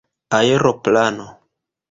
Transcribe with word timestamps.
aeroplano 0.37 1.25